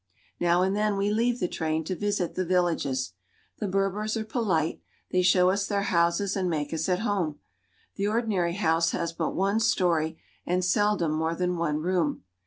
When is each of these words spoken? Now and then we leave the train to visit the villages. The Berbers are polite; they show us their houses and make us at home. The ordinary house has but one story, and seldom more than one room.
Now 0.39 0.63
and 0.63 0.75
then 0.75 0.97
we 0.97 1.11
leave 1.11 1.39
the 1.39 1.47
train 1.47 1.83
to 1.83 1.95
visit 1.95 2.33
the 2.33 2.43
villages. 2.43 3.13
The 3.59 3.67
Berbers 3.67 4.17
are 4.17 4.25
polite; 4.25 4.81
they 5.11 5.21
show 5.21 5.51
us 5.51 5.67
their 5.67 5.83
houses 5.83 6.35
and 6.35 6.49
make 6.49 6.73
us 6.73 6.89
at 6.89 7.01
home. 7.01 7.37
The 7.97 8.07
ordinary 8.07 8.53
house 8.55 8.89
has 8.93 9.13
but 9.13 9.35
one 9.35 9.59
story, 9.59 10.19
and 10.43 10.65
seldom 10.65 11.11
more 11.11 11.35
than 11.35 11.55
one 11.55 11.81
room. 11.83 12.23